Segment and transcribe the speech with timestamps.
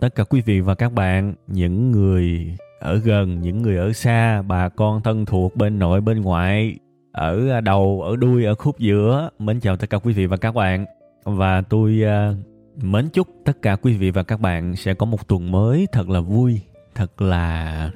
[0.00, 4.42] Tất cả quý vị và các bạn, những người ở gần, những người ở xa,
[4.42, 6.78] bà con thân thuộc bên nội bên ngoại,
[7.12, 9.30] ở đầu, ở đuôi, ở khúc giữa.
[9.38, 10.86] Mến chào tất cả quý vị và các bạn.
[11.24, 15.28] Và tôi uh, mến chúc tất cả quý vị và các bạn sẽ có một
[15.28, 16.60] tuần mới thật là vui,
[16.94, 17.90] thật là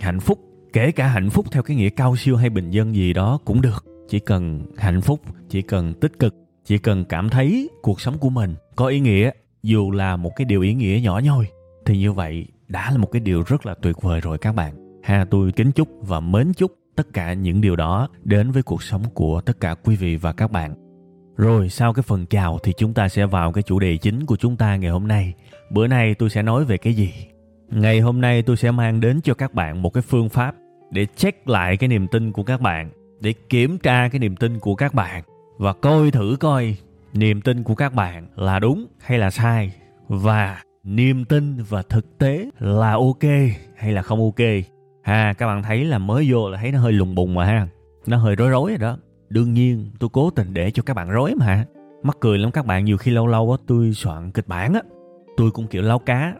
[0.00, 0.38] hạnh phúc.
[0.72, 3.62] Kể cả hạnh phúc theo cái nghĩa cao siêu hay bình dân gì đó cũng
[3.62, 3.84] được.
[4.08, 8.30] Chỉ cần hạnh phúc, chỉ cần tích cực, chỉ cần cảm thấy cuộc sống của
[8.30, 9.30] mình có ý nghĩa
[9.62, 11.46] dù là một cái điều ý nghĩa nhỏ nhoi,
[11.86, 15.00] thì như vậy đã là một cái điều rất là tuyệt vời rồi các bạn.
[15.02, 18.82] Ha, tôi kính chúc và mến chúc tất cả những điều đó đến với cuộc
[18.82, 20.74] sống của tất cả quý vị và các bạn.
[21.36, 24.36] Rồi, sau cái phần chào thì chúng ta sẽ vào cái chủ đề chính của
[24.36, 25.34] chúng ta ngày hôm nay.
[25.70, 27.12] Bữa nay tôi sẽ nói về cái gì?
[27.70, 30.54] Ngày hôm nay tôi sẽ mang đến cho các bạn một cái phương pháp
[30.90, 34.58] để check lại cái niềm tin của các bạn, để kiểm tra cái niềm tin
[34.58, 35.24] của các bạn
[35.58, 36.76] và coi thử coi
[37.14, 39.72] niềm tin của các bạn là đúng hay là sai?
[40.08, 43.22] Và niềm tin và thực tế là ok
[43.76, 44.46] hay là không ok?
[45.02, 47.68] Ha, các bạn thấy là mới vô là thấy nó hơi lùng bùng mà ha.
[48.06, 48.96] Nó hơi rối rối rồi đó.
[49.28, 51.64] Đương nhiên, tôi cố tình để cho các bạn rối mà
[52.02, 54.80] mắc cười lắm các bạn, nhiều khi lâu lâu á, tôi soạn kịch bản á.
[55.36, 56.34] Tôi cũng kiểu lau cá.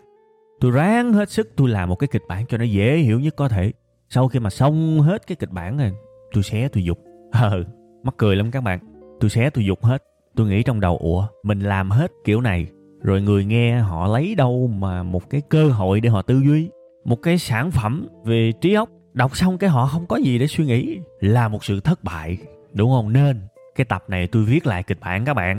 [0.60, 3.36] Tôi ráng hết sức tôi làm một cái kịch bản cho nó dễ hiểu nhất
[3.36, 3.72] có thể.
[4.08, 5.92] Sau khi mà xong hết cái kịch bản rồi,
[6.32, 6.98] tôi xé tôi dục.
[7.32, 7.64] Ờ
[8.02, 8.80] mắc cười lắm các bạn.
[9.20, 10.02] Tôi xé tôi dục hết
[10.36, 12.66] tôi nghĩ trong đầu, ủa, mình làm hết kiểu này,
[13.02, 16.70] rồi người nghe họ lấy đâu mà một cái cơ hội để họ tư duy?
[17.04, 20.46] Một cái sản phẩm về trí óc, đọc xong cái họ không có gì để
[20.46, 22.38] suy nghĩ, là một sự thất bại,
[22.72, 23.12] đúng không?
[23.12, 23.40] Nên
[23.74, 25.58] cái tập này tôi viết lại kịch bản các bạn.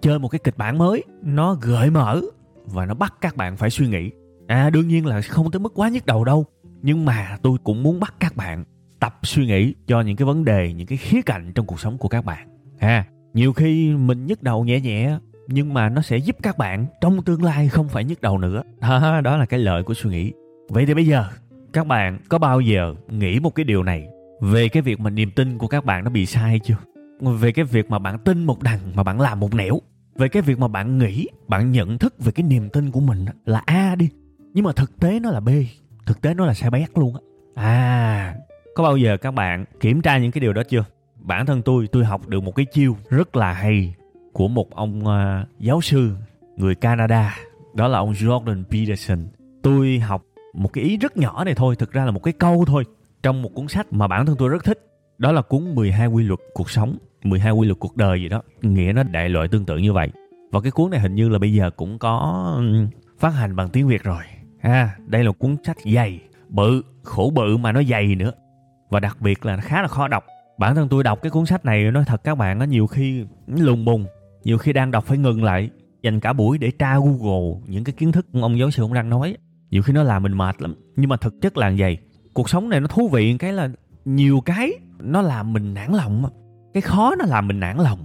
[0.00, 2.20] Chơi một cái kịch bản mới, nó gợi mở
[2.64, 4.10] và nó bắt các bạn phải suy nghĩ.
[4.46, 6.46] À đương nhiên là không tới mức quá nhức đầu đâu,
[6.82, 8.64] nhưng mà tôi cũng muốn bắt các bạn
[9.00, 11.98] tập suy nghĩ cho những cái vấn đề, những cái khía cạnh trong cuộc sống
[11.98, 12.48] của các bạn.
[12.78, 13.04] Ha
[13.34, 17.22] nhiều khi mình nhức đầu nhẹ nhẹ nhưng mà nó sẽ giúp các bạn trong
[17.22, 18.62] tương lai không phải nhức đầu nữa.
[18.80, 20.32] Đó, đó là cái lợi của suy nghĩ.
[20.68, 21.24] Vậy thì bây giờ
[21.72, 24.08] các bạn có bao giờ nghĩ một cái điều này
[24.40, 26.76] về cái việc mà niềm tin của các bạn nó bị sai chưa?
[27.20, 29.78] Về cái việc mà bạn tin một đằng mà bạn làm một nẻo?
[30.16, 33.24] Về cái việc mà bạn nghĩ bạn nhận thức về cái niềm tin của mình
[33.44, 34.08] là a đi.
[34.54, 35.48] Nhưng mà thực tế nó là b
[36.06, 37.20] thực tế nó là sai bét luôn á.
[37.54, 38.34] À
[38.74, 40.84] có bao giờ các bạn kiểm tra những cái điều đó chưa?
[41.22, 43.94] Bản thân tôi tôi học được một cái chiêu rất là hay
[44.32, 46.10] của một ông uh, giáo sư
[46.56, 47.36] người Canada.
[47.74, 49.18] Đó là ông Jordan Peterson.
[49.62, 52.64] Tôi học một cái ý rất nhỏ này thôi thực ra là một cái câu
[52.66, 52.84] thôi
[53.22, 54.86] trong một cuốn sách mà bản thân tôi rất thích.
[55.18, 58.42] Đó là cuốn 12 quy luật cuộc sống 12 quy luật cuộc đời gì đó.
[58.62, 60.08] Nghĩa nó đại loại tương tự như vậy.
[60.50, 62.62] Và cái cuốn này hình như là bây giờ cũng có
[63.18, 64.22] phát hành bằng tiếng Việt rồi.
[64.60, 68.32] Ha đây là cuốn sách dày bự khổ bự mà nó dày nữa.
[68.90, 70.24] Và đặc biệt là nó khá là khó đọc
[70.60, 73.24] bản thân tôi đọc cái cuốn sách này, nói thật các bạn, nó nhiều khi
[73.46, 74.06] lùng bùng,
[74.44, 75.70] nhiều khi đang đọc phải ngừng lại,
[76.02, 79.10] dành cả buổi để tra google những cái kiến thức ông giáo sư ông đang
[79.10, 79.36] nói.
[79.70, 81.98] Nhiều khi nó làm mình mệt lắm, nhưng mà thực chất là vậy.
[82.34, 83.68] Cuộc sống này nó thú vị, cái là
[84.04, 86.24] nhiều cái nó làm mình nản lòng
[86.74, 87.98] cái khó nó làm mình nản lòng,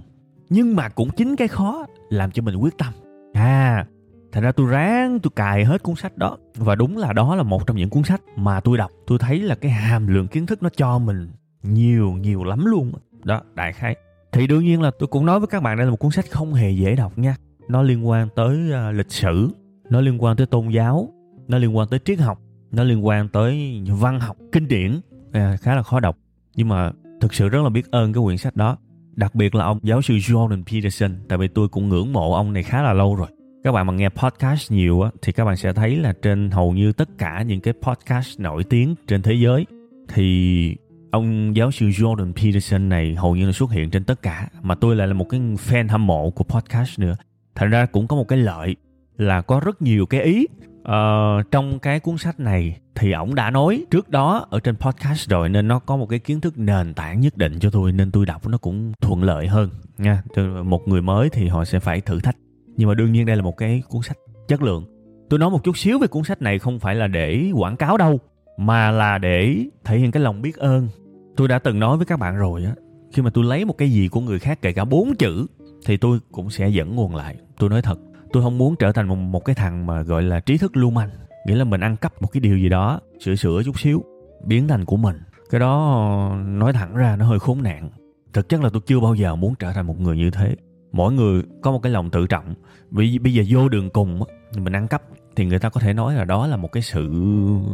[0.48, 2.92] nhưng mà cũng chính cái khó làm cho mình quyết tâm.
[3.32, 3.86] À
[4.32, 7.42] thành ra tôi ráng tôi cài hết cuốn sách đó, và đúng là đó là
[7.42, 8.90] một trong những cuốn sách mà tôi đọc.
[9.06, 11.28] Tôi thấy là cái hàm lượng kiến thức nó cho mình
[11.68, 12.92] nhiều nhiều lắm luôn
[13.24, 13.96] đó đại khái.
[14.32, 16.30] Thì đương nhiên là tôi cũng nói với các bạn đây là một cuốn sách
[16.30, 17.36] không hề dễ đọc nha.
[17.68, 19.48] Nó liên quan tới uh, lịch sử
[19.90, 21.08] nó liên quan tới tôn giáo
[21.48, 22.38] nó liên quan tới triết học
[22.70, 25.00] nó liên quan tới văn học kinh điển.
[25.32, 26.18] À, khá là khó đọc.
[26.54, 28.76] Nhưng mà thực sự rất là biết ơn cái quyển sách đó.
[29.14, 32.52] Đặc biệt là ông giáo sư Jordan Peterson tại vì tôi cũng ngưỡng mộ ông
[32.52, 33.28] này khá là lâu rồi.
[33.64, 36.72] Các bạn mà nghe podcast nhiều á thì các bạn sẽ thấy là trên hầu
[36.72, 39.66] như tất cả những cái podcast nổi tiếng trên thế giới
[40.08, 40.76] thì
[41.10, 44.74] ông giáo sư Jordan Peterson này hầu như là xuất hiện trên tất cả mà
[44.74, 47.14] tôi lại là một cái fan hâm mộ của podcast nữa.
[47.54, 48.76] Thành ra cũng có một cái lợi
[49.16, 50.46] là có rất nhiều cái ý.
[50.80, 55.28] Uh, trong cái cuốn sách này thì ổng đã nói trước đó ở trên podcast
[55.28, 58.10] rồi nên nó có một cái kiến thức nền tảng nhất định cho tôi nên
[58.10, 60.22] tôi đọc nó cũng thuận lợi hơn nha.
[60.64, 62.36] Một người mới thì họ sẽ phải thử thách.
[62.76, 64.16] Nhưng mà đương nhiên đây là một cái cuốn sách
[64.48, 64.84] chất lượng.
[65.30, 67.96] Tôi nói một chút xíu về cuốn sách này không phải là để quảng cáo
[67.96, 68.20] đâu
[68.56, 70.88] mà là để thể hiện cái lòng biết ơn.
[71.36, 72.74] Tôi đã từng nói với các bạn rồi á
[73.12, 75.46] khi mà tôi lấy một cái gì của người khác kể cả bốn chữ
[75.86, 77.36] thì tôi cũng sẽ dẫn nguồn lại.
[77.58, 77.98] Tôi nói thật
[78.32, 80.90] tôi không muốn trở thành một, một cái thằng mà gọi là trí thức lưu
[80.90, 81.10] manh
[81.46, 84.04] nghĩa là mình ăn cắp một cái điều gì đó sửa sửa chút xíu
[84.44, 85.16] biến thành của mình.
[85.50, 87.90] Cái đó nói thẳng ra nó hơi khốn nạn.
[88.32, 90.56] Thực chất là tôi chưa bao giờ muốn trở thành một người như thế
[90.96, 92.54] mỗi người có một cái lòng tự trọng.
[92.90, 94.20] Vì bây giờ vô đường cùng
[94.58, 95.02] mình ăn cắp
[95.36, 97.10] thì người ta có thể nói là đó là một cái sự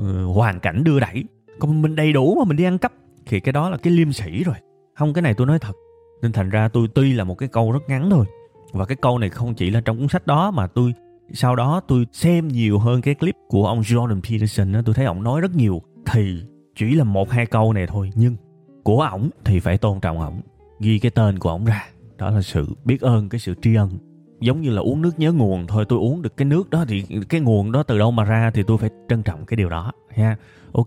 [0.03, 1.25] ờ, hoàn cảnh đưa đẩy.
[1.59, 2.93] Còn mình đầy đủ mà mình đi ăn cắp
[3.27, 4.57] thì cái đó là cái liêm sĩ rồi.
[4.95, 5.73] Không cái này tôi nói thật.
[6.23, 8.27] Nên thành ra tôi tuy là một cái câu rất ngắn thôi
[8.73, 10.95] và cái câu này không chỉ là trong cuốn sách đó mà tôi
[11.33, 15.05] sau đó tôi xem nhiều hơn cái clip của ông Jordan Peterson đó, tôi thấy
[15.05, 15.83] ông nói rất nhiều.
[16.07, 16.43] Thì
[16.77, 18.37] chỉ là một hai câu này thôi nhưng
[18.83, 20.41] của ổng thì phải tôn trọng ổng
[20.81, 21.87] ghi cái tên của ổng ra
[22.23, 23.91] đó là sự biết ơn, cái sự tri ân.
[24.41, 27.05] Giống như là uống nước nhớ nguồn thôi, tôi uống được cái nước đó thì
[27.29, 29.93] cái nguồn đó từ đâu mà ra thì tôi phải trân trọng cái điều đó,
[30.09, 30.37] ha.
[30.73, 30.87] Ok,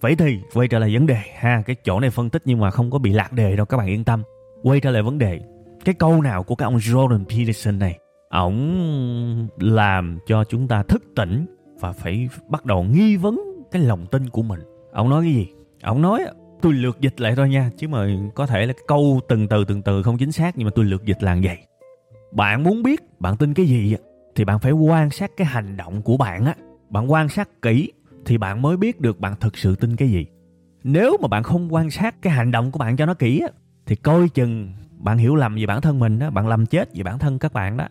[0.00, 2.70] vậy thì quay trở lại vấn đề, ha, cái chỗ này phân tích nhưng mà
[2.70, 4.22] không có bị lạc đề đâu, các bạn yên tâm.
[4.62, 5.40] Quay trở lại vấn đề,
[5.84, 7.98] cái câu nào của cái ông Jordan Peterson này,
[8.30, 11.46] ổng làm cho chúng ta thức tỉnh
[11.80, 13.40] và phải bắt đầu nghi vấn
[13.70, 14.60] cái lòng tin của mình?
[14.92, 15.46] Ông nói cái gì?
[15.82, 16.24] Ông nói
[16.62, 17.70] tôi lược dịch lại thôi nha.
[17.76, 20.70] Chứ mà có thể là câu từng từ từng từ không chính xác, nhưng mà
[20.74, 21.58] tôi lược dịch là vậy.
[22.32, 23.96] Bạn muốn biết bạn tin cái gì
[24.34, 26.54] thì bạn phải quan sát cái hành động của bạn á.
[26.90, 27.92] Bạn quan sát kỹ
[28.24, 30.26] thì bạn mới biết được bạn thực sự tin cái gì.
[30.84, 33.48] Nếu mà bạn không quan sát cái hành động của bạn cho nó kỹ á,
[33.86, 37.02] thì coi chừng bạn hiểu lầm về bản thân mình đó bạn làm chết về
[37.02, 37.88] bản thân các bạn đó.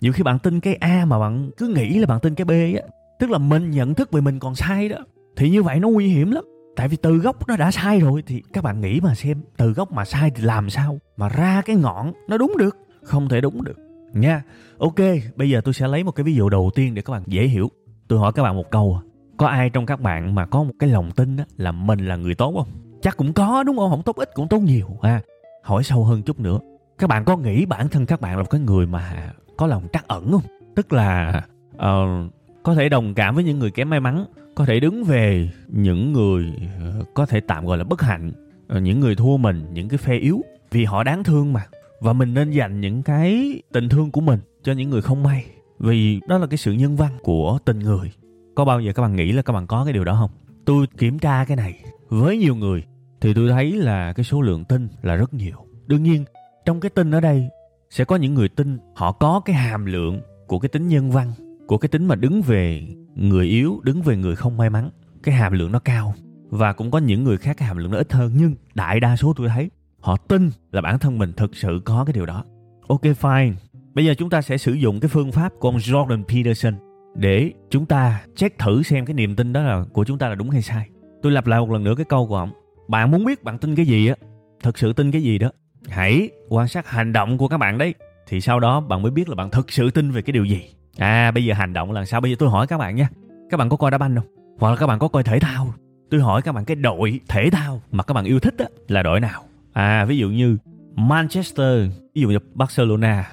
[0.00, 2.50] Nhiều khi bạn tin cái a mà bạn cứ nghĩ là bạn tin cái b
[2.50, 4.96] á, tức là mình nhận thức về mình còn sai đó,
[5.36, 6.44] thì như vậy nó nguy hiểm lắm
[6.76, 9.72] tại vì từ gốc nó đã sai rồi thì các bạn nghĩ mà xem từ
[9.72, 12.76] gốc mà sai thì làm sao mà ra cái ngọn nó đúng được?
[13.02, 13.76] Không thể đúng được.
[14.12, 14.42] Nha.
[14.78, 14.98] Ok
[15.36, 17.46] bây giờ tôi sẽ lấy một cái ví dụ đầu tiên để các bạn dễ
[17.46, 17.68] hiểu.
[18.08, 19.04] Tôi hỏi các bạn một câu à.
[19.36, 22.34] có ai trong các bạn mà có một cái lòng tin là mình là người
[22.34, 22.68] tốt không?
[23.02, 23.90] Chắc cũng có đúng không?
[23.90, 25.20] Không tốt ít cũng tốt nhiều ha.
[25.62, 26.58] Hỏi sâu hơn chút nữa.
[26.98, 29.88] Các bạn có nghĩ bản thân các bạn là một cái người mà có lòng
[29.92, 30.42] trắc ẩn không?
[30.76, 31.42] Tức là
[31.76, 32.32] uh,
[32.62, 36.12] có thể đồng cảm với những người kém may mắn có thể đứng về những
[36.12, 38.32] người ờ, có thể tạm gọi là bất hạnh
[38.68, 40.40] ờ, những người thua mình, những cái phe yếu,
[40.70, 41.66] vì họ đáng thương mà.
[42.00, 45.44] Và mình nên dành những cái tình thương của mình cho những người không may,
[45.78, 48.12] vì đó là cái sự nhân văn của tình người.
[48.54, 50.30] Có bao giờ các bạn nghĩ là các bạn có cái điều đó không?
[50.64, 52.84] Tôi kiểm tra cái này với nhiều người
[53.20, 55.56] thì tôi thấy là cái số lượng tin là rất nhiều.
[55.86, 56.24] Đương nhiên,
[56.64, 57.48] trong cái tin ở đây
[57.90, 61.32] sẽ có những người tin họ có cái hàm lượng của cái tính nhân văn,
[61.66, 64.90] của cái tính mà đứng về người yếu đứng về người không may mắn,
[65.22, 66.14] cái hàm lượng nó cao.
[66.50, 69.16] Và cũng có những người khác cái hàm lượng nó ít hơn, nhưng đại đa
[69.16, 69.70] số tôi thấy
[70.00, 72.44] họ tin là bản thân mình thực sự có cái điều đó.
[72.88, 73.52] Ok, fine.
[73.94, 76.74] Bây giờ chúng ta sẽ sử dụng cái phương pháp của ông jordan peterson
[77.14, 80.34] để chúng ta check thử xem cái niềm tin đó là của chúng ta là
[80.34, 80.88] đúng hay sai.
[81.22, 82.50] Tôi lặp lại một lần nữa cái câu của ông.
[82.88, 84.14] Bạn muốn biết bạn tin cái gì á
[84.62, 85.50] thực sự tin cái gì đó,
[85.88, 87.94] hãy quan sát hành động của các bạn đấy,
[88.26, 90.62] thì sau đó bạn mới biết là bạn thực sự tin về cái điều gì
[90.98, 92.20] à bây giờ hành động là sao?
[92.20, 93.08] Bây giờ tôi hỏi các bạn nha.
[93.50, 94.26] Các bạn có coi đá banh không?
[94.58, 95.74] Hoặc là các bạn có coi thể thao?
[96.10, 99.02] Tôi hỏi các bạn cái đội thể thao mà các bạn yêu thích á, là
[99.02, 99.44] đội nào?
[99.72, 100.56] À ví dụ như
[100.94, 103.30] Manchester, ví dụ như Barcelona,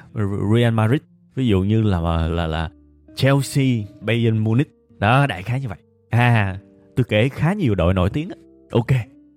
[0.56, 1.02] Real Madrid,
[1.36, 2.70] ví dụ như là là là
[3.16, 3.66] Chelsea,
[4.02, 4.72] Bayern Munich.
[5.00, 5.78] Đó, đại khái như vậy.
[6.10, 6.58] À
[6.96, 8.36] tôi kể khá nhiều đội nổi tiếng á.
[8.72, 8.88] Ok,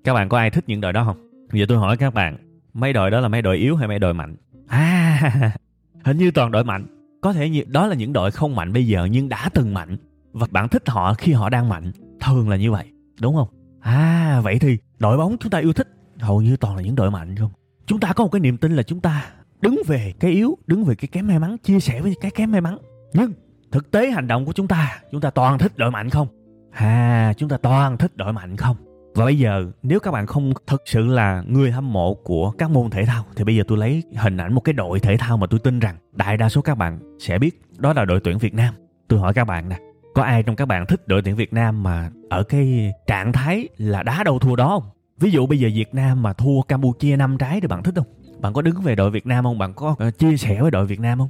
[0.05, 1.29] các bạn có ai thích những đội đó không?
[1.53, 2.37] Giờ tôi hỏi các bạn,
[2.75, 4.37] mấy đội đó là mấy đội yếu hay mấy đội mạnh?
[4.69, 5.53] À
[6.05, 6.87] hình như toàn đội mạnh
[7.23, 9.97] có thể đó là những đội không mạnh bây giờ nhưng đã từng mạnh.
[10.33, 12.87] Và bạn thích họ khi họ đang mạnh, thường là như vậy,
[13.21, 13.49] đúng không?
[13.81, 15.89] À vậy thì đội bóng chúng ta yêu thích,
[16.19, 17.51] hầu như toàn là những đội mạnh không?
[17.87, 19.25] Chúng ta có một cái niềm tin là chúng ta
[19.61, 22.53] đứng về cái yếu, đứng về cái kém may mắn, chia sẻ với cái kém
[22.53, 22.79] may mắn.
[23.13, 23.33] Nhưng
[23.73, 26.29] thực tế hành động của chúng ta chúng ta toàn thích đội mạnh không?
[26.71, 28.77] À chúng ta toàn thích đội mạnh không?
[29.15, 32.71] Và bây giờ nếu các bạn không thực sự là người hâm mộ của các
[32.71, 35.37] môn thể thao thì bây giờ tôi lấy hình ảnh một cái đội thể thao
[35.37, 38.39] mà tôi tin rằng đại đa số các bạn sẽ biết đó là đội tuyển
[38.39, 38.75] Việt Nam.
[39.09, 39.79] Tôi hỏi các bạn nè,
[40.15, 43.69] có ai trong các bạn thích đội tuyển Việt Nam mà ở cái trạng thái
[43.79, 44.91] là đá đâu thua đó không?
[45.21, 48.07] Ví dụ bây giờ Việt Nam mà thua Campuchia năm trái thì bạn thích không?
[48.41, 49.59] Bạn có đứng về đội Việt Nam không?
[49.59, 51.29] Bạn có ờ, chia sẻ với đội Việt Nam không?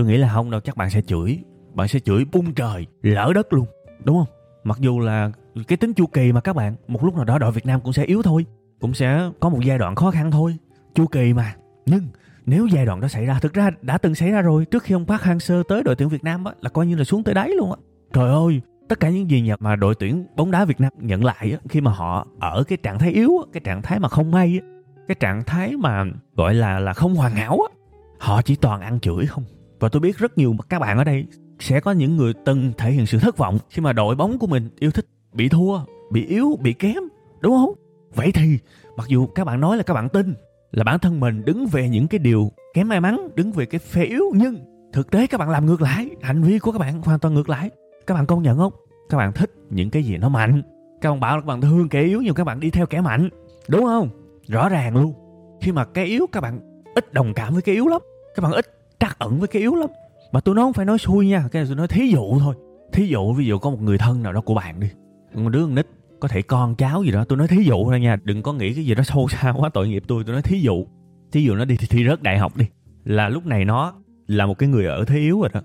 [0.00, 1.38] tôi nghĩ là không đâu chắc bạn sẽ chửi
[1.74, 3.66] bạn sẽ chửi bung trời lỡ đất luôn
[4.04, 5.30] đúng không mặc dù là
[5.68, 7.92] cái tính chu kỳ mà các bạn một lúc nào đó đội việt nam cũng
[7.92, 8.44] sẽ yếu thôi
[8.80, 10.56] cũng sẽ có một giai đoạn khó khăn thôi.
[10.94, 11.54] Chu kỳ mà.
[11.86, 12.02] Nhưng
[12.46, 14.94] nếu giai đoạn đó xảy ra thực ra đã từng xảy ra rồi trước khi
[14.94, 17.34] ông Park Hang-seo tới đội tuyển Việt Nam á, là coi như là xuống tới
[17.34, 17.76] đáy luôn á.
[18.12, 21.52] Trời ơi tất cả những gì mà đội tuyển bóng đá Việt Nam nhận lại
[21.52, 24.60] á, khi mà họ ở cái trạng thái yếu cái trạng thái mà không may
[25.08, 26.04] cái trạng thái mà
[26.36, 27.76] gọi là là không hoàn hảo á
[28.18, 29.44] họ chỉ toàn ăn chửi không.
[29.80, 31.26] Và tôi biết rất nhiều các bạn ở đây
[31.58, 34.46] sẽ có những người từng thể hiện sự thất vọng khi mà đội bóng của
[34.46, 37.02] mình yêu thích bị thua, bị yếu, bị kém,
[37.40, 37.74] đúng không?
[38.14, 38.58] Vậy thì,
[38.96, 40.34] mặc dù các bạn nói là các bạn tin
[40.72, 43.78] là bản thân mình đứng về những cái điều kém may mắn, đứng về cái
[43.78, 44.58] phe yếu, nhưng
[44.92, 47.48] thực tế các bạn làm ngược lại, hành vi của các bạn hoàn toàn ngược
[47.48, 47.70] lại.
[48.06, 48.72] Các bạn công nhận không?
[49.08, 50.62] Các bạn thích những cái gì nó mạnh.
[51.00, 53.00] Các bạn bảo là các bạn thương kẻ yếu nhưng các bạn đi theo kẻ
[53.00, 53.28] mạnh,
[53.68, 54.08] đúng không?
[54.48, 55.14] Rõ ràng luôn.
[55.60, 58.00] Khi mà cái yếu, các bạn ít đồng cảm với cái yếu lắm.
[58.34, 58.66] Các bạn ít
[59.00, 59.90] trắc ẩn với cái yếu lắm.
[60.32, 62.54] Mà tôi nói không phải nói xui nha, cái này tôi nói thí dụ thôi.
[62.92, 64.88] Thí dụ, ví dụ có một người thân nào đó của bạn đi
[65.34, 65.86] một đứa con nít
[66.20, 67.24] có thể con cháu gì đó.
[67.24, 69.68] Tôi nói thí dụ thôi nha, đừng có nghĩ cái gì đó sâu xa quá,
[69.68, 70.24] tội nghiệp tôi.
[70.24, 70.86] Tôi nói thí dụ
[71.32, 72.64] thí dụ nó đi thi rớt đại học đi,
[73.04, 73.94] là lúc này nó
[74.26, 75.60] là một cái người ở thế yếu rồi đó.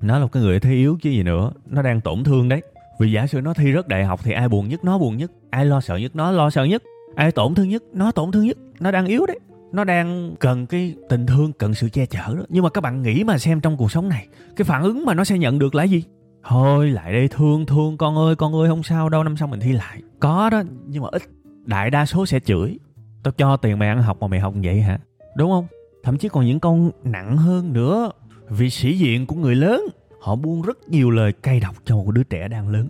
[0.00, 1.50] Nó là một cái người ở thế yếu chứ gì nữa.
[1.66, 2.62] Nó đang tổn thương đấy.
[3.00, 4.84] Vì giả sử nó thi rớt đại học thì ai buồn nhất?
[4.84, 5.30] Nó buồn nhất.
[5.50, 6.16] Ai lo sợ nhất?
[6.16, 6.82] Nó lo sợ nhất.
[7.14, 7.82] Ai tổn thương nhất?
[7.92, 8.56] Nó tổn thương nhất.
[8.80, 9.38] Nó đang yếu đấy.
[9.72, 12.44] Nó đang cần cái tình thương, cần sự che chở đó.
[12.48, 15.14] Nhưng mà các bạn nghĩ mà xem trong cuộc sống này, cái phản ứng mà
[15.14, 16.04] nó sẽ nhận được là gì?
[16.48, 19.60] Thôi, lại đây, thương thương, con ơi con ơi, không sao đâu, năm sau mình
[19.60, 20.02] thi lại.
[20.20, 21.22] Có đó, nhưng mà ít.
[21.64, 22.78] Đại đa số sẽ chửi.
[23.22, 24.98] Tao cho tiền mày ăn học mà mày học vậy hả?
[25.36, 25.66] Đúng không?
[26.02, 28.10] Thậm chí còn những câu nặng hơn nữa.
[28.48, 29.80] Vì sĩ diện của người lớn,
[30.20, 32.88] họ buông rất nhiều lời cay độc cho một đứa trẻ đang lớn.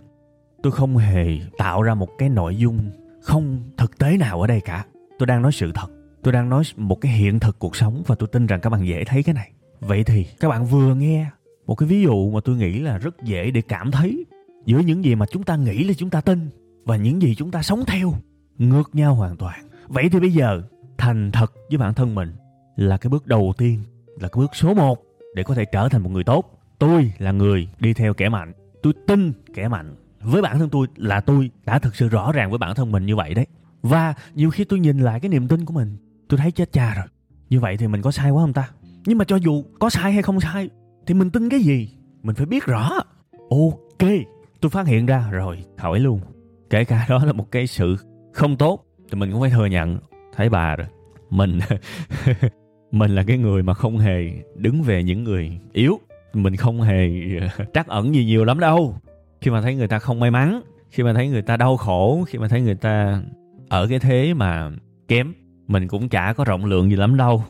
[0.63, 4.61] Tôi không hề tạo ra một cái nội dung không thực tế nào ở đây
[4.61, 4.85] cả.
[5.19, 5.87] Tôi đang nói sự thật.
[6.23, 8.87] Tôi đang nói một cái hiện thực cuộc sống và tôi tin rằng các bạn
[8.87, 9.51] dễ thấy cái này.
[9.79, 11.25] Vậy thì, các bạn vừa nghe
[11.67, 14.25] một cái ví dụ mà tôi nghĩ là rất dễ để cảm thấy
[14.65, 16.49] giữa những gì mà chúng ta nghĩ là chúng ta tin
[16.85, 18.13] và những gì chúng ta sống theo
[18.57, 19.59] ngược nhau hoàn toàn.
[19.87, 20.61] Vậy thì bây giờ,
[20.97, 22.31] thành thật với bản thân mình
[22.75, 23.79] là cái bước đầu tiên,
[24.19, 25.03] là cái bước số một
[25.35, 26.59] để có thể trở thành một người tốt.
[26.79, 28.53] Tôi là người đi theo kẻ mạnh.
[28.83, 29.95] Tôi tin kẻ mạnh.
[30.21, 33.05] Với bản thân tôi là tôi đã thực sự rõ ràng với bản thân mình
[33.05, 33.47] như vậy đấy.
[33.81, 35.97] Và nhiều khi tôi nhìn lại cái niềm tin của mình,
[36.29, 37.05] tôi thấy chết cha rồi.
[37.49, 38.69] Như vậy thì mình có sai quá không ta?
[39.05, 40.69] Nhưng mà cho dù có sai hay không sai
[41.07, 41.89] thì mình tin cái gì?
[42.23, 42.91] Mình phải biết rõ.
[43.49, 44.09] Ok,
[44.61, 46.19] tôi phát hiện ra rồi hỏi luôn.
[46.69, 47.95] Kể cả đó là một cái sự
[48.33, 49.97] không tốt, thì mình cũng phải thừa nhận.
[50.35, 50.87] Thấy bà rồi.
[51.29, 51.59] Mình
[52.91, 55.99] mình là cái người mà không hề đứng về những người yếu.
[56.33, 57.09] Mình không hề
[57.57, 58.95] ờ, trắc ẩn gì nhiều lắm đâu.
[59.41, 62.23] Khi mà thấy người ta không may mắn, khi mà thấy người ta đau khổ,
[62.27, 63.21] khi mà thấy người ta
[63.69, 64.71] ở cái thế mà
[65.07, 65.33] kém,
[65.67, 67.43] mình cũng chả có rộng lượng gì lắm đâu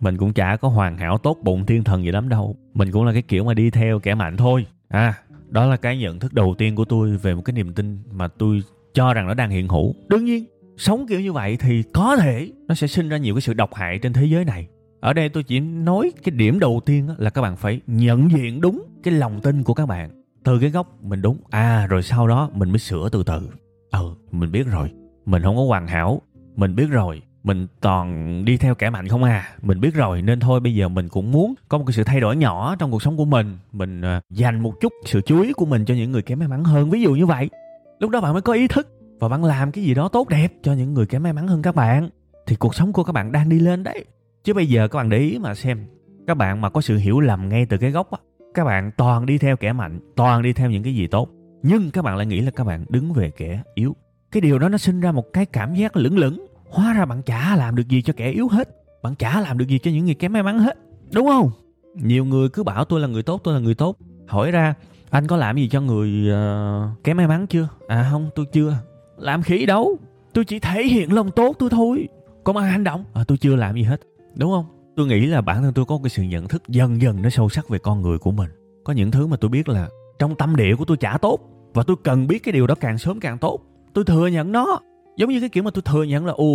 [0.00, 2.56] mình cũng chả có hoàn hảo tốt bụng thiên thần gì lắm đâu.
[2.74, 4.66] Mình cũng là cái kiểu mà đi theo kẻ mạnh thôi.
[4.88, 5.14] À
[5.48, 8.28] đó là cái nhận thức đầu tiên của tôi về một cái niềm tin mà
[8.28, 8.62] tôi
[8.94, 9.94] cho rằng nó đang hiện hữu.
[10.08, 10.44] Đương nhiên,
[10.76, 13.74] sống kiểu như vậy thì có thể nó sẽ sinh ra nhiều cái sự độc
[13.74, 14.68] hại trên thế giới này.
[15.00, 18.60] Ở đây tôi chỉ nói cái điểm đầu tiên là các bạn phải nhận diện
[18.60, 20.10] đúng cái lòng tin của các bạn.
[20.44, 23.50] Từ cái góc mình đúng à rồi sau đó mình mới sửa từ từ.
[23.90, 24.90] Ừ mình biết rồi.
[25.26, 26.22] Mình không có hoàn hảo.
[26.56, 29.48] Mình biết rồi mình toàn đi theo kẻ mạnh không à.
[29.62, 32.20] Mình biết rồi, nên thôi, bây giờ mình cũng muốn có một cái sự thay
[32.20, 33.58] đổi nhỏ trong cuộc sống của mình.
[33.72, 36.48] Mình ờ, dành một chút sự chú ý của mình cho những người kém may
[36.48, 36.90] mắn hơn.
[36.90, 37.50] Ví dụ như vậy,
[37.98, 38.88] lúc đó bạn mới có ý thức
[39.20, 41.62] và bạn làm cái gì đó tốt đẹp cho những người kém may mắn hơn
[41.62, 42.08] các bạn.
[42.46, 44.04] Thì cuộc sống của các bạn đang đi lên đấy.
[44.44, 45.86] Chứ bây giờ các bạn để ý mà xem,
[46.26, 48.18] các bạn mà có sự hiểu lầm ngay từ cái gốc á,
[48.54, 51.28] các bạn toàn đi theo kẻ mạnh, toàn đi theo những cái gì tốt.
[51.62, 53.96] Nhưng các bạn lại nghĩ là các bạn đứng về kẻ yếu.
[54.32, 57.22] Cái điều đó nó sinh ra một cái cảm giác lững lững hóa ra bạn
[57.22, 58.68] chả làm được gì cho kẻ yếu hết.
[59.02, 60.78] Bạn chả làm được gì cho những người kém may mắn hết.
[61.12, 61.50] Đúng không?
[61.94, 63.96] Nhiều người cứ bảo tôi là người tốt tôi là người tốt.
[64.28, 64.74] Hỏi ra
[65.10, 67.68] anh có làm gì cho người uh, kém may mắn chưa?
[67.88, 68.76] À không tôi chưa.
[69.16, 69.96] Làm khỉ đâu.
[70.34, 72.08] Tôi chỉ thể hiện lòng tốt tôi thôi.
[72.44, 73.04] Có ai hành động?
[73.12, 74.00] À, tôi chưa làm gì hết.
[74.36, 74.66] Đúng không?
[74.96, 77.48] Tôi nghĩ là bản thân tôi có cái sự nhận thức dần dần nó sâu
[77.48, 78.50] sắc về con người của mình.
[78.84, 81.40] Có những thứ mà tôi biết là trong tâm địa của tôi chả tốt
[81.74, 83.60] và tôi cần biết cái điều đó càng sớm càng tốt.
[83.94, 84.80] Tôi thừa nhận nó
[85.20, 86.46] giống như cái kiểu mà tôi thừa nhận là, ồ,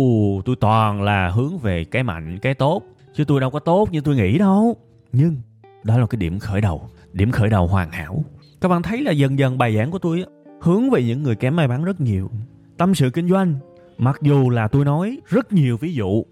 [0.44, 2.82] tôi toàn là hướng về cái mạnh, cái tốt,
[3.14, 4.76] chứ tôi đâu có tốt như tôi nghĩ đâu.
[5.12, 5.36] Nhưng
[5.84, 8.24] đó là cái điểm khởi đầu, điểm khởi đầu hoàn hảo.
[8.60, 10.24] Các bạn thấy là dần dần bài giảng của tôi
[10.60, 12.30] hướng về những người kém may mắn rất nhiều.
[12.76, 13.54] Tâm sự kinh doanh,
[13.98, 16.24] mặc dù là tôi nói rất nhiều ví dụ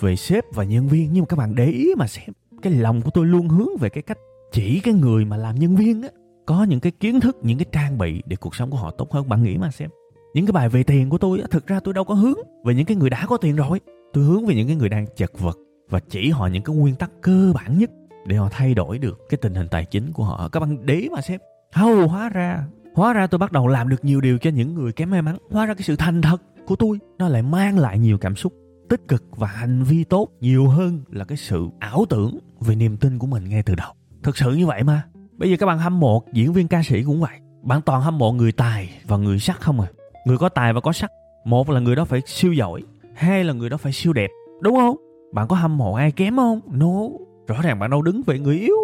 [0.00, 2.30] về sếp và nhân viên, nhưng mà các bạn để ý mà xem,
[2.62, 4.18] cái lòng của tôi luôn hướng về cái cách
[4.52, 6.08] chỉ cái người mà làm nhân viên á.
[6.46, 9.12] Có những cái kiến thức, những cái trang bị để cuộc sống của họ tốt
[9.12, 9.90] hơn, bạn nghĩ mà xem
[10.34, 12.86] những cái bài về tiền của tôi thực ra tôi đâu có hướng về những
[12.86, 13.80] cái người đã có tiền rồi.
[14.12, 15.58] Tôi hướng về những cái người đang chật vật
[15.90, 17.90] và chỉ họ những cái nguyên tắc cơ bản nhất
[18.26, 20.48] để họ thay đổi được cái tình hình tài chính của họ.
[20.48, 21.40] Các bạn để mà xem.
[21.72, 24.92] Hầu hóa ra hóa ra tôi bắt đầu làm được nhiều điều cho những người
[24.92, 25.36] kém may mắn.
[25.50, 28.52] Hóa ra cái sự thành thật của tôi, nó lại mang lại nhiều cảm xúc
[28.88, 32.96] tích cực và hành vi tốt nhiều hơn là cái sự ảo tưởng về niềm
[32.96, 33.92] tin của mình ngay từ đầu.
[34.22, 35.02] Thực sự như vậy mà.
[35.38, 37.38] Bây giờ các bạn hâm mộ diễn viên ca sĩ cũng vậy.
[37.62, 39.88] Bạn toàn hâm mộ người tài và người sắc không à?
[40.30, 41.12] Người có tài và có sắc.
[41.44, 42.82] Một là người đó phải siêu giỏi,
[43.14, 44.96] hai là người đó phải siêu đẹp, đúng không?
[45.32, 46.60] Bạn có hâm mộ ai kém không?
[46.70, 47.08] No.
[47.46, 48.76] Rõ ràng bạn đâu đứng về người yếu.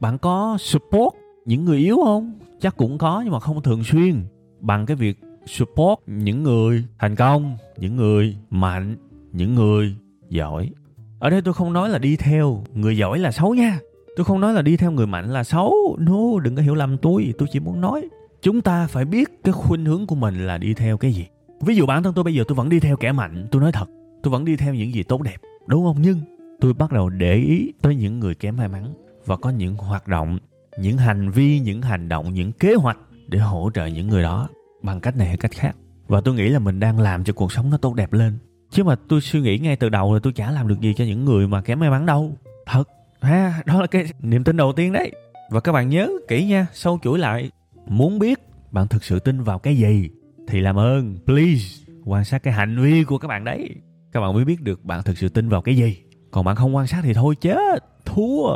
[0.00, 2.38] Bạn có support những người yếu không?
[2.60, 4.24] Chắc cũng có nhưng mà không thường xuyên.
[4.60, 8.96] Bằng cái việc support những người thành công, những người mạnh,
[9.32, 9.96] những người
[10.28, 10.70] giỏi.
[11.18, 13.78] Ở đây tôi không nói là đi theo người giỏi là xấu nha.
[14.16, 15.96] Tôi không nói là đi theo người mạnh là xấu.
[16.00, 17.34] No, đừng có hiểu lầm tôi.
[17.38, 18.08] Tôi chỉ muốn nói
[18.42, 21.26] chúng ta phải biết cái khuynh hướng của mình là đi theo cái gì.
[21.60, 23.72] Ví dụ bản thân tôi bây giờ tôi vẫn đi theo kẻ mạnh, tôi nói
[23.72, 23.86] thật,
[24.22, 25.96] tôi vẫn đi theo những gì tốt đẹp, đúng không?
[26.00, 26.20] Nhưng
[26.60, 28.94] tôi bắt đầu để ý tới những người kém may mắn
[29.26, 30.38] và có những hoạt động,
[30.78, 34.48] những hành vi, những hành động, những kế hoạch để hỗ trợ những người đó
[34.82, 35.76] bằng cách này hay cách khác.
[36.08, 38.38] Và tôi nghĩ là mình đang làm cho cuộc sống nó tốt đẹp lên.
[38.70, 41.04] Chứ mà tôi suy nghĩ ngay từ đầu là tôi chả làm được gì cho
[41.04, 42.36] những người mà kém may mắn đâu.
[42.66, 42.88] Thật
[43.20, 45.12] ha, đó là cái niềm tin đầu tiên đấy.
[45.50, 47.50] Và các bạn nhớ kỹ nha, sâu chuỗi lại
[47.86, 48.38] muốn biết
[48.70, 50.10] bạn thực sự tin vào cái gì,
[50.48, 53.70] thì làm ơn, please, quan sát cái hành vi của các bạn đấy.
[54.12, 55.98] Các bạn mới biết được bạn thực sự tin vào cái gì.
[56.30, 58.54] Còn bạn không quan sát thì thôi chết, thua.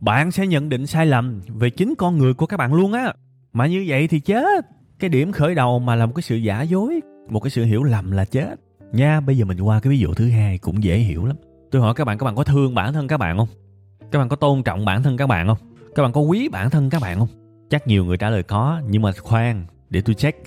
[0.00, 3.12] Bạn sẽ nhận định sai lầm về chính con người của các bạn luôn á.
[3.52, 4.66] Mà như vậy thì chết.
[4.98, 7.82] Cái điểm khởi đầu mà là một cái sự giả dối, một cái sự hiểu
[7.82, 8.60] lầm là chết.
[8.92, 11.36] Nha, bây giờ mình qua cái ví dụ thứ hai cũng dễ hiểu lắm.
[11.70, 13.48] Tôi hỏi các bạn các bạn có thương bản thân các bạn không?
[14.10, 15.58] Các bạn có tôn trọng bản thân các bạn không?
[15.94, 17.41] Các bạn có quý bản thân các bạn không?
[17.72, 20.38] Chắc nhiều người trả lời có, nhưng mà khoan, để tôi check.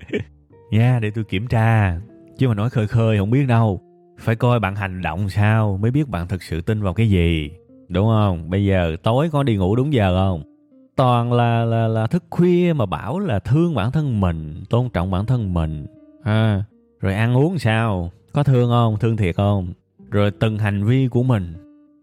[0.70, 2.00] Nha để tôi kiểm tra.
[2.38, 3.80] Chứ mà nói khơi khơi, không biết đâu.
[4.20, 7.50] Phải coi bạn hành động sao mới biết bạn thực sự tin vào cái gì.
[7.88, 8.50] Đúng không?
[8.50, 10.42] Bây giờ tối có đi ngủ đúng giờ không?
[10.96, 15.10] Toàn là là là thức khuya mà bảo là thương bản thân mình, tôn trọng
[15.10, 15.86] bản thân mình.
[16.24, 16.64] Ha.
[17.00, 18.10] Rồi ăn uống sao?
[18.32, 18.96] Có thương không?
[19.00, 19.72] Thương thiệt không?
[20.10, 21.54] Rồi từng hành vi của mình.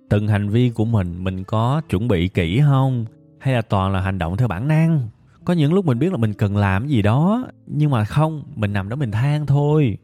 [0.09, 3.05] Từng hành vi của mình mình có chuẩn bị kỹ không?
[3.39, 5.07] Hay là toàn là hành động theo bản năng?
[5.45, 8.73] Có những lúc mình biết là mình cần làm gì đó nhưng mà không mình
[8.73, 9.97] nằm đó mình than thôi.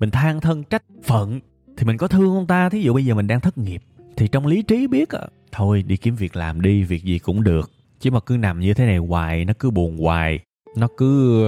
[0.00, 1.40] Mình than thân trách phận
[1.76, 2.68] thì mình có thương không ta.
[2.68, 3.82] Thí dụ bây giờ mình đang thất nghiệp
[4.16, 7.42] thì trong lý trí biết à, thôi đi kiếm việc làm đi việc gì cũng
[7.42, 7.70] được.
[8.00, 10.38] Chứ mà cứ nằm như thế này hoài nó cứ buồn hoài
[10.76, 11.42] nó cứ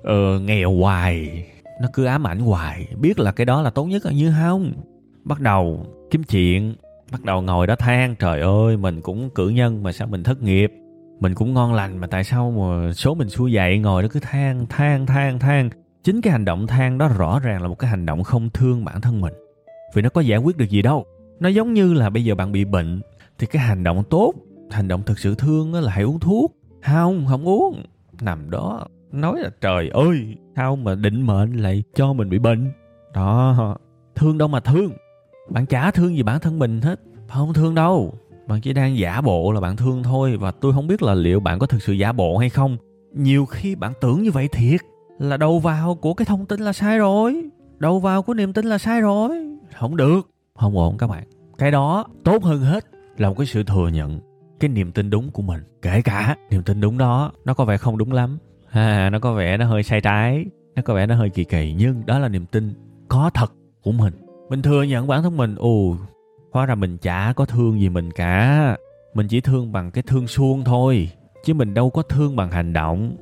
[0.00, 1.46] uh, nghèo hoài
[1.80, 2.88] nó cứ ám ảnh hoài.
[2.96, 4.72] Biết là cái đó là tốt nhất là như không?
[5.24, 6.74] Bắt đầu kiếm chuyện
[7.12, 10.42] bắt đầu ngồi đó than, trời ơi, mình cũng cử nhân mà sao mình thất
[10.42, 10.72] nghiệp?
[11.20, 14.20] Mình cũng ngon lành mà tại sao mà số mình xui dậy ngồi đó cứ
[14.20, 15.70] than than than than.
[16.02, 18.84] Chính cái hành động than đó rõ ràng là một cái hành động không thương
[18.84, 19.32] bản thân mình.
[19.94, 21.04] Vì nó có giải quyết được gì đâu.
[21.40, 23.00] Nó giống như là bây giờ bạn bị bệnh,
[23.38, 24.34] thì cái hành động tốt,
[24.70, 26.54] hành động thực sự thương là hãy uống thuốc.
[26.82, 27.82] Không không uống.
[28.20, 32.72] Nằm đó, nói là, trời ơi, sao mà định mệnh lại cho mình bị bệnh?
[33.14, 33.76] Đó,
[34.14, 34.92] thương đâu mà thương
[35.48, 37.00] bạn chả thương gì bản thân mình hết.
[37.28, 38.14] Không thương đâu.
[38.46, 41.40] Bạn chỉ đang giả bộ là bạn thương thôi và tôi không biết là liệu
[41.40, 42.76] bạn có thực sự giả bộ hay không.
[43.14, 44.80] Nhiều khi bạn tưởng như vậy thiệt.
[45.18, 47.42] Là đầu vào của cái thông tin là sai rồi.
[47.78, 49.30] Đầu vào của niềm tin là sai rồi.
[49.78, 50.30] Không được.
[50.54, 51.24] Không ổn các bạn.
[51.58, 52.84] Cái đó tốt hơn hết
[53.18, 54.20] là một cái sự thừa nhận
[54.60, 55.60] cái niềm tin đúng của mình.
[55.82, 58.38] Kể cả niềm tin đúng đó nó có vẻ không đúng lắm.
[58.70, 60.46] À, nó có vẻ nó hơi sai trái.
[60.76, 61.74] Nó có vẻ nó hơi kỳ kỳ.
[61.78, 62.74] Nhưng đó là niềm tin
[63.08, 64.14] có thật của mình
[64.48, 65.54] mình thừa nhận bản thân mình.
[65.58, 65.96] Ồ,
[66.52, 68.76] hóa ra mình chả có thương gì mình cả.
[69.14, 71.10] Mình chỉ thương bằng cái thương suông thôi,
[71.44, 73.16] chứ mình đâu có thương bằng hành động.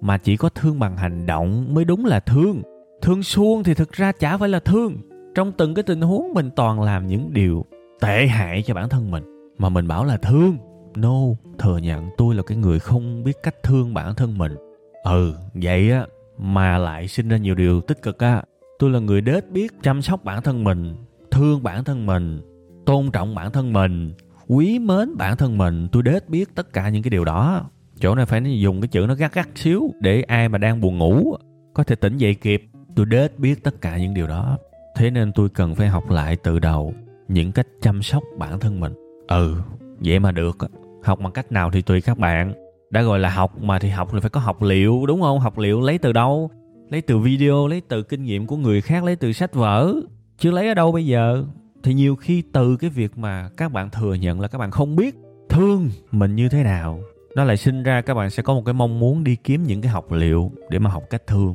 [0.00, 2.62] Mà chỉ có thương bằng hành động mới đúng là thương.
[3.02, 4.96] Thương suông thì thực ra chả phải là thương.
[5.34, 7.64] Trong từng cái tình huống mình toàn làm những điều
[8.00, 9.24] tệ hại cho bản thân mình,
[9.58, 10.56] mà mình bảo là thương.
[10.96, 11.20] No,
[11.58, 14.52] thừa nhận tôi là cái người không biết cách thương bản thân mình.
[15.04, 16.06] Ừ vậy á,
[16.38, 18.42] mà lại sinh ra nhiều điều tích cực á
[18.80, 20.94] tôi là người đết biết chăm sóc bản thân mình,
[21.30, 22.40] thương bản thân mình,
[22.86, 24.12] tôn trọng bản thân mình,
[24.46, 25.88] quý mến bản thân mình.
[25.92, 27.70] Tôi đết biết tất cả những cái điều đó.
[28.00, 30.98] Chỗ này phải dùng cái chữ nó gắt gắt xíu để ai mà đang buồn
[30.98, 31.36] ngủ
[31.74, 32.64] có thể tỉnh dậy kịp.
[32.96, 34.58] Tôi đết biết tất cả những điều đó.
[34.96, 36.94] Thế nên tôi cần phải học lại từ đầu
[37.28, 38.92] những cách chăm sóc bản thân mình.
[39.28, 39.56] Ừ
[40.04, 40.56] vậy mà được.
[41.02, 42.54] Học bằng cách nào thì tùy các bạn.
[42.90, 45.38] Đã gọi là học mà thì học thì phải có học liệu, đúng không?
[45.38, 46.50] Học liệu lấy từ đâu?
[46.90, 49.94] Lấy từ video, lấy từ kinh nghiệm của người khác, lấy từ sách vở.
[50.38, 51.44] Chứ lấy ở đâu bây giờ?
[51.82, 54.96] Thì nhiều khi từ cái việc mà các bạn thừa nhận là các bạn không
[54.96, 55.14] biết
[55.48, 57.00] thương mình như thế nào,
[57.36, 59.80] nó lại sinh ra các bạn sẽ có một cái mong muốn đi kiếm những
[59.80, 61.54] cái học liệu để mà học cách thương.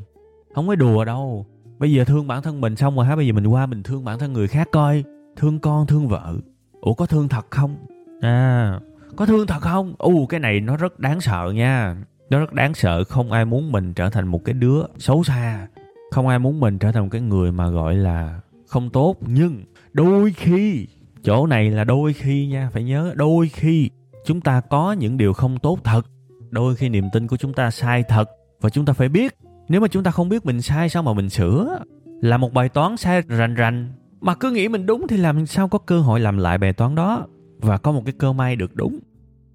[0.55, 1.45] Không có đùa đâu.
[1.79, 3.15] Bây giờ thương bản thân mình xong rồi hả?
[3.15, 5.03] Bây giờ mình qua mình thương bản thân người khác coi.
[5.35, 6.35] Thương con, thương vợ.
[6.81, 7.75] Ủa, có thương thật không?
[8.21, 8.79] À
[9.15, 9.95] có thương thật không?
[9.97, 11.95] U cái này nó rất đáng sợ nha
[12.29, 15.67] nó rất đáng sợ, không ai muốn mình trở thành một cái đứa xấu xa.
[16.11, 19.63] Không ai muốn mình trở thành một cái người mà gọi là không tốt, nhưng
[19.93, 20.87] đôi khi,
[21.23, 23.89] chỗ này là đôi khi nha, phải nhớ, đôi khi
[24.25, 26.01] chúng ta có những điều không tốt thật.
[26.49, 28.29] Đôi khi niềm tin của chúng ta sai thật,
[28.61, 29.37] và chúng ta phải biết,
[29.69, 31.79] nếu mà chúng ta không biết mình sai, sao mà mình sửa?
[32.21, 35.67] Là một bài toán sai rành rành, mà cứ nghĩ mình đúng thì làm sao
[35.67, 37.27] có cơ hội làm lại bài toán đó?
[37.59, 38.99] Và có một cái cơ may được đúng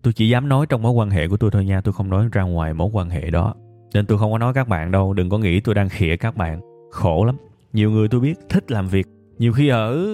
[0.03, 2.29] tôi chỉ dám nói trong mối quan hệ của tôi thôi nha, tôi không nói
[2.33, 3.55] ra ngoài mối quan hệ đó.
[3.95, 6.37] Nên tôi không có nói các bạn đâu, đừng có nghĩ tôi đang khịa các
[6.37, 6.61] bạn.
[6.91, 7.37] Khổ lắm.
[7.73, 9.07] Nhiều người tôi biết thích làm việc.
[9.39, 10.07] Nhiều khi ở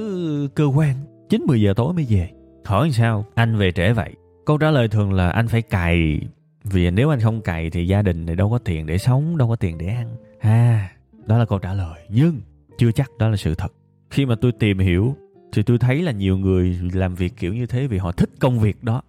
[0.55, 0.95] cơ quan
[1.29, 2.31] 9 10 giờ tối mới về.
[2.65, 4.15] Hỏi sao anh về trễ vậy?
[4.47, 6.21] Câu trả lời thường là anh phải cày.
[6.65, 9.49] Vì nếu anh không cày thì gia đình này đâu có tiền để sống, đâu
[9.49, 10.09] có tiền để ăn.
[10.41, 10.91] À
[11.27, 12.01] đó là câu trả lời.
[12.09, 12.41] Nhưng
[12.79, 13.73] chưa chắc đó là sự thật.
[14.11, 15.17] Khi mà tôi tìm hiểu
[15.53, 18.59] thì tôi thấy là nhiều người làm việc kiểu như thế vì họ thích công
[18.59, 19.03] việc đó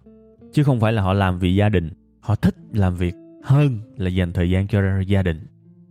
[0.52, 1.90] chứ không phải là họ làm vì gia đình.
[2.20, 5.46] Họ thích làm việc hơn là dành thời gian cho gia đình.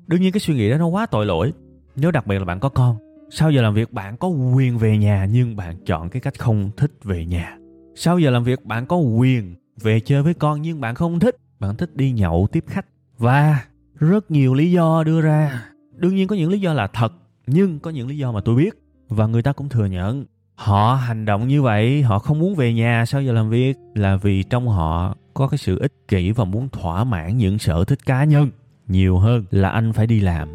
[0.07, 1.53] Đương nhiên cái suy nghĩ đó nó quá tội lỗi.
[1.95, 2.97] Nếu đặc biệt là bạn có con,
[3.29, 6.71] sau giờ làm việc bạn có quyền về nhà, nhưng bạn chọn cái cách không
[6.77, 7.57] thích về nhà.
[7.95, 11.35] Sau giờ làm việc bạn có quyền về chơi với con, nhưng bạn không thích.
[11.59, 12.85] Bạn thích đi nhậu tiếp khách.
[13.17, 13.65] Và
[13.95, 15.65] rất nhiều lý do đưa ra.
[15.95, 17.13] Đương nhiên có những lý do là thật,
[17.47, 18.73] nhưng có những lý do mà tôi biết,
[19.09, 20.25] và người ta cũng thừa nhận
[20.57, 23.77] họ hành động như vậy, họ không muốn về nhà sau giờ làm việc?
[23.95, 27.85] Là vì trong họ có cái sự ích kỷ và muốn thỏa mãn những sở
[27.85, 28.49] thích cá nhân
[28.87, 30.49] nhiều hơn là anh phải đi làm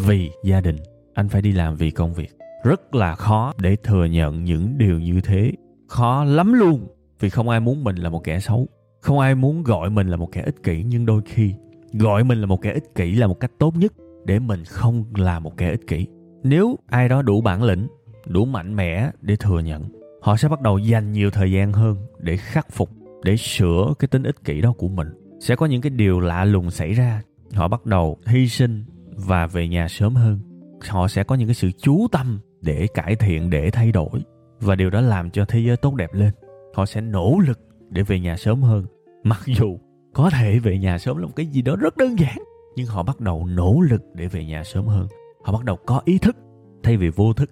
[0.00, 0.76] vì gia đình,
[1.14, 2.36] anh phải đi làm vì công việc.
[2.64, 5.52] Rất là khó để thừa nhận những điều như thế.
[5.88, 6.86] Khó lắm luôn,
[7.20, 8.68] vì không ai muốn mình là một kẻ xấu,
[9.00, 11.54] không ai muốn gọi mình là một kẻ ích kỷ, nhưng đôi khi
[11.92, 13.92] gọi mình là một kẻ ích kỷ là một cách tốt nhất
[14.24, 16.06] để mình không là một kẻ ích kỷ.
[16.42, 17.86] Nếu ai đó đủ bản lĩnh
[18.28, 19.84] đủ mạnh mẽ để thừa nhận.
[20.22, 22.90] Họ sẽ bắt đầu dành nhiều thời gian hơn để khắc phục,
[23.22, 25.08] để sửa cái tính ích kỷ đó của mình.
[25.40, 27.22] Sẽ có những cái điều lạ lùng xảy ra.
[27.54, 30.40] Họ bắt đầu hy sinh và về nhà sớm hơn.
[30.88, 34.20] Họ sẽ có những cái sự chú tâm để cải thiện, để thay đổi.
[34.60, 36.30] Và điều đó làm cho thế giới tốt đẹp lên.
[36.74, 37.60] Họ sẽ nỗ lực
[37.90, 38.86] để về nhà sớm hơn.
[39.22, 39.78] Mặc dù
[40.14, 42.38] có thể về nhà sớm là một cái gì đó rất đơn giản,
[42.76, 45.06] nhưng họ bắt đầu nỗ lực để về nhà sớm hơn.
[45.44, 46.36] Họ bắt đầu có ý thức
[46.82, 47.50] thay vì vô thức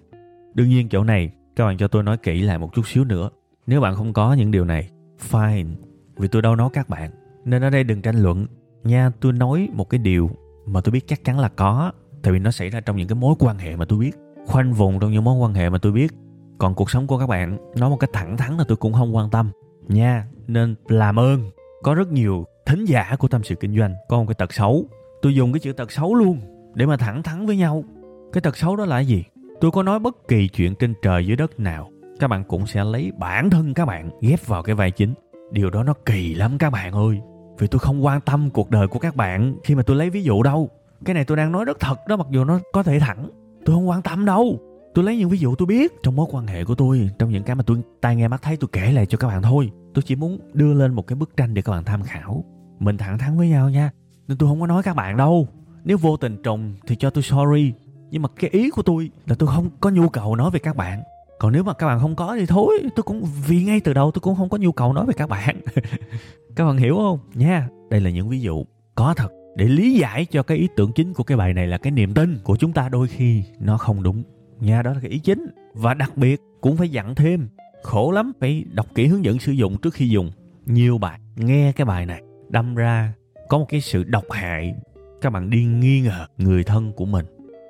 [0.57, 3.29] đương nhiên chỗ này, các bạn cho tôi nói kỹ lại một chút xíu nữa.
[3.67, 4.89] Nếu bạn không có những điều này,
[5.29, 5.67] fine,
[6.17, 7.11] vì tôi đâu nói các bạn.
[7.45, 8.47] Nên ở đây đừng tranh luận.
[8.83, 10.29] Nha, tôi nói một cái điều
[10.65, 11.91] mà tôi biết chắc chắn là có,
[12.23, 14.11] tại vì nó xảy ra trong những cái mối quan hệ mà tôi biết.
[14.47, 16.13] Khoanh vùng trong những mối quan hệ mà tôi biết.
[16.57, 19.15] Còn cuộc sống của các bạn, nói một cái thẳng thắn là tôi cũng không
[19.15, 19.51] quan tâm.
[19.87, 21.49] Nha, nên làm ơn.
[21.83, 24.85] Có rất nhiều thính giả của tâm sự kinh doanh có một cái tật xấu.
[25.21, 26.39] Tôi dùng cái chữ tật xấu luôn
[26.73, 27.83] để mà thẳng thắn với nhau.
[28.33, 29.23] Cái tật xấu đó là gì?
[29.61, 32.83] Tôi có nói bất kỳ chuyện trên trời dưới đất nào, các bạn cũng sẽ
[32.83, 35.13] lấy bản thân các bạn ghép vào cái vai chính.
[35.51, 37.19] Điều đó nó kỳ lắm các bạn ơi.
[37.57, 40.23] Vì tôi không quan tâm cuộc đời của các bạn khi mà tôi lấy ví
[40.23, 40.69] dụ đâu.
[41.05, 43.29] Cái này tôi đang nói rất thật đó, mặc dù nó có thể thẳng.
[43.65, 44.59] Tôi không quan tâm đâu.
[44.93, 47.43] Tôi lấy những ví dụ tôi biết trong mối quan hệ của tôi, trong những
[47.43, 49.71] cái mà tôi tai nghe mắt thấy tôi kể lại cho các bạn thôi.
[49.93, 52.43] Tôi chỉ muốn đưa lên một cái bức tranh để các bạn tham khảo.
[52.79, 53.91] Mình thẳng thắn với nhau nha.
[54.27, 55.47] Nên tôi không có nói các bạn đâu.
[55.83, 57.73] Nếu vô tình trùng thì cho tôi sorry
[58.11, 60.75] nhưng mà cái ý của tôi là tôi không có nhu cầu nói về các
[60.75, 61.03] bạn.
[61.39, 64.11] Còn nếu mà các bạn không có thì thôi, tôi cũng, vì ngay từ đầu
[64.11, 65.61] tôi cũng không có nhu cầu nói về các bạn.
[66.55, 67.19] Các bạn hiểu không?
[67.33, 68.65] Nha, đây là những ví dụ
[68.95, 71.77] có thật để lý giải cho cái ý tưởng chính của cái bài này là
[71.77, 74.23] cái niềm tin của chúng ta đôi khi nó không đúng.
[74.59, 75.45] Nha, đó là cái ý chính.
[75.73, 77.49] Và đặc biệt, cũng phải dặn thêm,
[77.83, 80.31] khổ lắm phải đọc kỹ hướng dẫn sử dụng trước khi dùng.
[80.65, 83.13] Nhiều bài nghe cái bài này, đâm ra
[83.49, 84.75] có một cái sự độc hại.
[85.21, 87.25] Các bạn đi nghi ngờ người thân của mình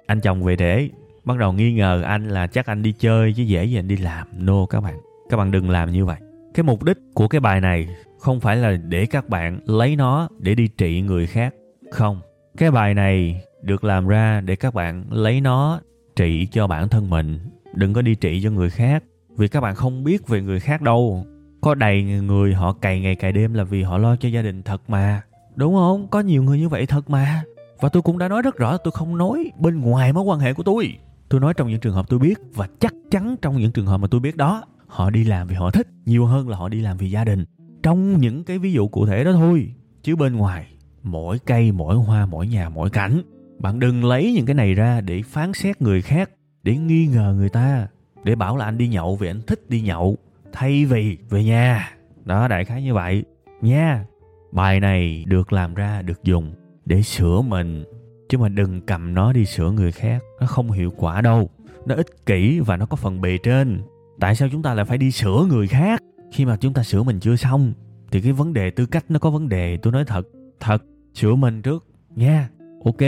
[0.08, 0.90] anh chồng về để.
[1.26, 3.98] Bắt đầu nghi ngờ anh là chắc anh đi chơi chứ dễ gì anh đi
[3.98, 4.28] làm.
[4.38, 4.98] No các bạn.
[5.30, 6.18] Các bạn đừng làm như vậy.
[6.54, 7.88] Cái mục đích của cái bài này
[8.20, 11.54] không phải là để các bạn lấy nó để đi trị người khác.
[11.92, 12.22] Không.
[12.58, 15.80] Cái bài này được làm ra để các bạn lấy nó
[16.16, 17.40] trị cho bản thân mình.
[17.74, 19.04] Đừng có đi trị cho người khác.
[19.38, 21.26] Vì các bạn không biết về người khác đâu.
[21.62, 24.64] Có đầy người họ cày ngày cày đêm là vì họ lo cho gia đình
[24.64, 25.22] thật mà.
[25.56, 26.08] Đúng không?
[26.08, 27.44] Có nhiều người như vậy thật mà
[27.80, 30.54] và tôi cũng đã nói rất rõ, tôi không nói bên ngoài mối quan hệ
[30.54, 30.98] của tôi.
[31.30, 33.98] Tôi nói trong những trường hợp tôi biết và chắc chắn trong những trường hợp
[33.98, 36.82] mà tôi biết đó, họ đi làm vì họ thích, nhiều hơn là họ đi
[36.82, 37.46] làm vì gia đình.
[37.84, 40.68] Trong những cái ví dụ cụ thể đó thôi, chứ bên ngoài,
[41.04, 43.22] mỗi cây, mỗi hoa, mỗi nhà, mỗi cảnh,
[43.60, 46.30] bạn đừng lấy những cái này ra để phán xét người khác,
[46.64, 47.88] để nghi ngờ người ta,
[48.24, 50.18] để bảo là anh đi nhậu vì anh thích đi nhậu,
[50.54, 51.92] thay vì về nhà.
[52.26, 53.24] Đó, đại khái như vậy.
[53.62, 54.06] Nha,
[54.52, 56.54] bài này được làm ra, được dùng
[56.88, 57.84] để sửa mình.
[58.30, 61.50] Chứ mà đừng cầm nó đi sửa người khác, nó không hiệu quả đâu.
[61.86, 63.82] Nó ích kỷ và nó có phần bề trên.
[64.20, 66.04] Tại sao chúng ta lại phải đi sửa người khác?
[66.32, 67.74] Khi mà chúng ta sửa mình chưa xong,
[68.12, 69.78] thì cái vấn đề tư cách nó có vấn đề.
[69.78, 70.28] Tôi nói thật
[70.60, 72.50] thật, sửa mình trước, nha.
[72.86, 73.02] Ok,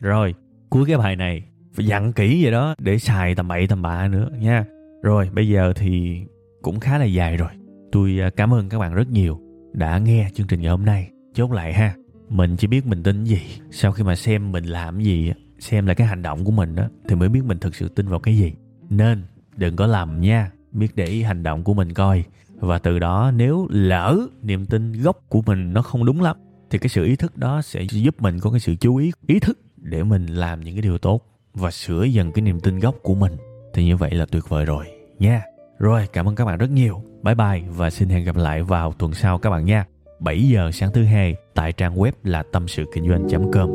[0.00, 0.34] rồi,
[0.70, 4.08] cuối cái bài này, phải dặn kỹ vậy đó, để xài tầm bậy tầm bạ
[4.08, 4.64] nữa, nha.
[5.02, 6.22] Rồi, bây giờ thì
[6.62, 7.50] cũng khá là dài rồi.
[7.92, 9.40] Tôi à, cảm ơn các bạn rất nhiều
[9.72, 11.10] đã nghe chương trình ngày hôm nay.
[11.34, 11.94] Chốt lại ha
[12.28, 13.40] mình chỉ biết mình tin gì.
[13.70, 16.88] Sau khi mà xem mình làm gì xem là cái hành động của mình đó
[17.08, 18.52] thì mới biết mình thực sự tin vào cái gì.
[18.90, 19.22] Nên
[19.56, 22.24] đừng có lầm nha, biết để ý hành động của mình coi.
[22.54, 26.36] Và từ đó nếu lỡ niềm tin gốc của mình nó không đúng lắm,
[26.70, 29.40] thì cái sự ý thức đó sẽ giúp mình có cái sự chú ý ý
[29.40, 31.22] thức để mình làm những cái điều tốt
[31.54, 33.36] và sửa dần cái niềm tin gốc của mình.
[33.74, 34.86] Thì như vậy là tuyệt vời rồi
[35.18, 35.42] nha.
[35.78, 37.02] Rồi, cảm ơn các bạn rất nhiều.
[37.22, 39.84] Bye bye và xin hẹn gặp lại vào tuần sau các bạn nha.
[40.20, 43.70] 7 giờ sáng thứ hai tại trang web là tâm sự kinh doanh.com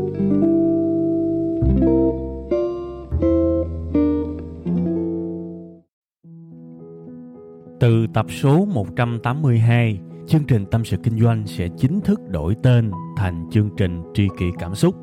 [7.79, 12.91] Từ tập số 182, chương trình Tâm sự Kinh doanh sẽ chính thức đổi tên
[13.17, 14.95] thành chương trình Tri kỷ Cảm xúc.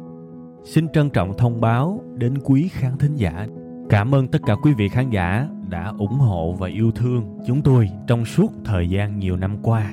[0.64, 3.46] Xin trân trọng thông báo đến quý khán thính giả.
[3.88, 7.62] Cảm ơn tất cả quý vị khán giả đã ủng hộ và yêu thương chúng
[7.62, 9.92] tôi trong suốt thời gian nhiều năm qua.